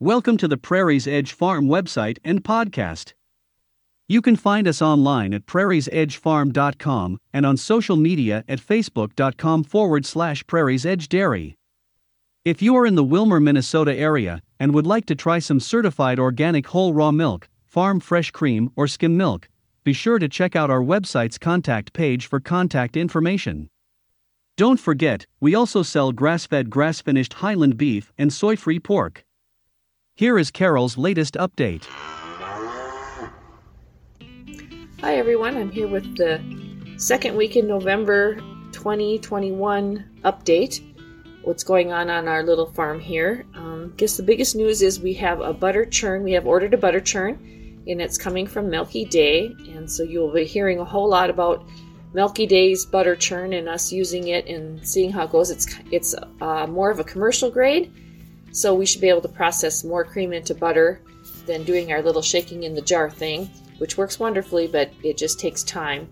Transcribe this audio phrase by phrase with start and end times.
[0.00, 3.12] Welcome to the Prairie's Edge Farm website and podcast.
[4.08, 10.44] You can find us online at prairiesedgefarm.com and on social media at facebook.com forward slash
[10.48, 11.56] Prairie's Edge Dairy.
[12.44, 16.18] If you are in the Willmar, Minnesota area and would like to try some certified
[16.18, 19.48] organic whole raw milk, farm fresh cream, or skim milk,
[19.84, 23.68] be sure to check out our website's contact page for contact information.
[24.56, 29.24] Don't forget, we also sell grass fed, grass finished Highland beef and soy free pork.
[30.16, 31.86] Here is Carol's latest update.
[35.00, 36.40] Hi everyone, I'm here with the
[36.98, 38.36] second week in November
[38.70, 40.84] 2021 update.
[41.42, 43.44] What's going on on our little farm here?
[43.56, 46.22] Um, guess the biggest news is we have a butter churn.
[46.22, 50.32] We have ordered a butter churn, and it's coming from Milky Day, and so you'll
[50.32, 51.68] be hearing a whole lot about
[52.12, 55.50] Milky Day's butter churn and us using it and seeing how it goes.
[55.50, 57.92] It's it's uh, more of a commercial grade
[58.54, 61.00] so we should be able to process more cream into butter
[61.44, 65.40] than doing our little shaking in the jar thing, which works wonderfully, but it just
[65.40, 66.08] takes time.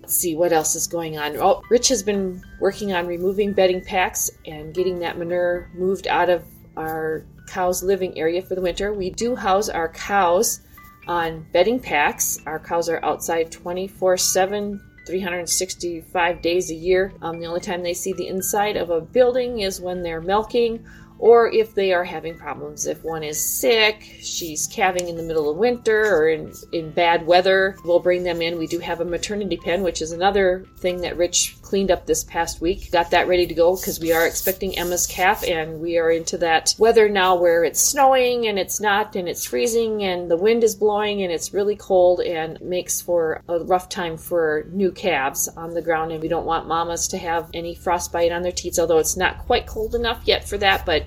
[0.00, 1.36] Let's see what else is going on.
[1.36, 6.28] Oh, Rich has been working on removing bedding packs and getting that manure moved out
[6.28, 6.44] of
[6.76, 8.92] our cows' living area for the winter.
[8.92, 10.60] We do house our cows
[11.06, 12.36] on bedding packs.
[12.46, 17.14] Our cows are outside 24 7, 365 days a year.
[17.22, 20.84] Um, the only time they see the inside of a building is when they're milking
[21.18, 22.86] or if they are having problems.
[22.86, 27.26] If one is sick, she's calving in the middle of winter or in, in bad
[27.26, 28.58] weather, we'll bring them in.
[28.58, 32.24] We do have a maternity pen, which is another thing that Rich cleaned up this
[32.24, 32.90] past week.
[32.92, 36.38] Got that ready to go because we are expecting Emma's calf and we are into
[36.38, 40.64] that weather now where it's snowing and it's not and it's freezing and the wind
[40.64, 45.48] is blowing and it's really cold and makes for a rough time for new calves
[45.56, 48.78] on the ground and we don't want mamas to have any frostbite on their teats
[48.78, 51.04] although it's not quite cold enough yet for that but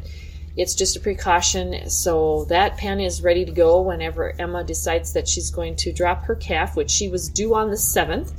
[0.58, 1.90] it's just a precaution.
[1.90, 6.26] So that pen is ready to go whenever Emma decides that she's going to drop
[6.26, 8.32] her calf, which she was due on the 7th.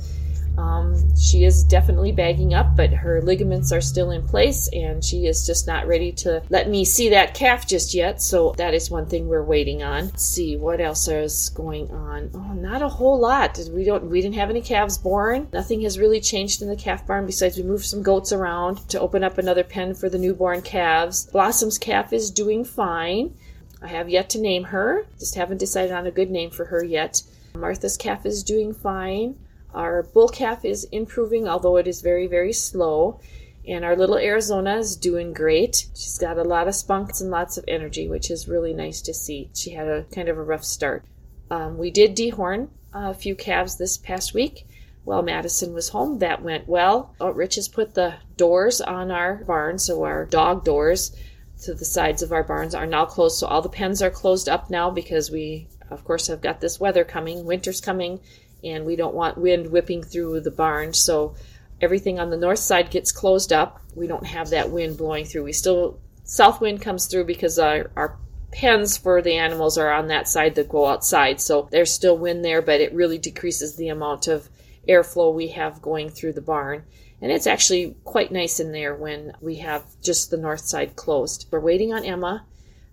[0.59, 5.25] Um, she is definitely bagging up, but her ligaments are still in place, and she
[5.25, 8.21] is just not ready to let me see that calf just yet.
[8.21, 10.07] So that is one thing we're waiting on.
[10.07, 12.31] Let's see what else is going on.
[12.33, 13.57] Oh, not a whole lot.
[13.71, 14.09] We don't.
[14.09, 15.47] We didn't have any calves born.
[15.53, 18.99] Nothing has really changed in the calf barn besides we moved some goats around to
[18.99, 21.25] open up another pen for the newborn calves.
[21.27, 23.33] Blossom's calf is doing fine.
[23.81, 25.05] I have yet to name her.
[25.19, 27.23] Just haven't decided on a good name for her yet.
[27.55, 29.37] Martha's calf is doing fine.
[29.73, 33.19] Our bull calf is improving, although it is very, very slow.
[33.67, 35.87] And our little Arizona is doing great.
[35.93, 39.13] She's got a lot of spunks and lots of energy, which is really nice to
[39.13, 39.51] see.
[39.53, 41.05] She had a kind of a rough start.
[41.51, 44.65] Um, we did dehorn a few calves this past week
[45.03, 46.19] while Madison was home.
[46.19, 47.15] That went well.
[47.19, 51.15] Oh, Rich has put the doors on our barn, so our dog doors
[51.63, 53.37] to the sides of our barns are now closed.
[53.37, 56.79] So all the pens are closed up now because we, of course, have got this
[56.79, 57.45] weather coming.
[57.45, 58.19] Winter's coming,
[58.63, 60.93] and we don't want wind whipping through the barn.
[60.93, 61.35] So
[61.81, 63.81] everything on the north side gets closed up.
[63.95, 65.43] We don't have that wind blowing through.
[65.43, 68.17] We still south wind comes through because our, our
[68.51, 71.39] pens for the animals are on that side that go outside.
[71.41, 74.49] So there's still wind there, but it really decreases the amount of
[74.87, 76.83] airflow we have going through the barn.
[77.21, 81.47] And it's actually quite nice in there when we have just the north side closed.
[81.51, 82.45] We're waiting on Emma.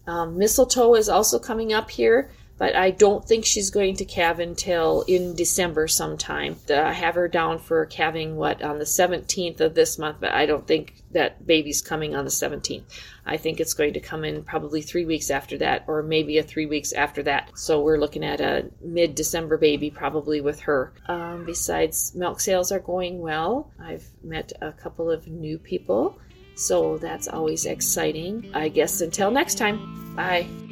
[0.07, 4.41] Um, mistletoe is also coming up here but I don't think she's going to calve
[4.41, 6.57] until in December sometime.
[6.71, 10.47] I have her down for calving what on the 17th of this month, but I
[10.47, 12.85] don't think that baby's coming on the 17th.
[13.27, 16.43] I think it's going to come in probably three weeks after that, or maybe a
[16.43, 17.51] three weeks after that.
[17.59, 20.93] So we're looking at a mid December baby probably with her.
[21.07, 23.71] Um, besides, milk sales are going well.
[23.79, 26.19] I've met a couple of new people.
[26.55, 28.51] So that's always exciting.
[28.55, 30.66] I guess until next time, bye.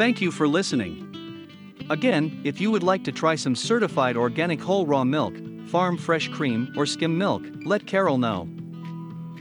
[0.00, 1.76] Thank you for listening.
[1.90, 5.34] Again, if you would like to try some certified organic whole raw milk,
[5.66, 8.48] farm fresh cream, or skim milk, let Carol know.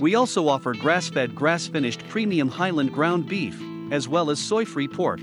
[0.01, 3.57] We also offer grass fed, grass finished premium Highland ground beef,
[3.93, 5.21] as well as soy free pork.